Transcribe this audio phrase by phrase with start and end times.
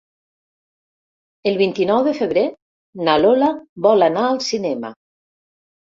[1.51, 2.45] El vint-i-nou de febrer
[3.09, 3.53] na Lola
[3.89, 4.95] vol anar al cinema.